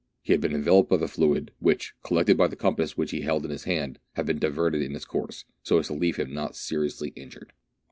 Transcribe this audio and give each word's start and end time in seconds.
He 0.23 0.33
had 0.33 0.41
been 0.41 0.55
enveloped 0.55 0.89
by 0.89 0.97
the 0.97 1.07
fluid, 1.07 1.51
which, 1.59 1.93
collected 2.01 2.35
by 2.35 2.47
the 2.47 2.55
compass 2.55 2.97
which 2.97 3.11
he 3.11 3.21
held 3.21 3.45
in 3.45 3.51
his 3.51 3.65
hand, 3.65 3.99
had 4.13 4.25
been 4.25 4.39
diverted 4.39 4.81
in 4.81 4.95
its 4.95 5.05
course, 5.05 5.45
so 5.61 5.77
as 5.77 5.85
to 5.89 5.93
leave 5.93 6.15
him 6.15 6.33
not 6.33 6.55
seriously 6.55 7.09
injured. 7.09 7.53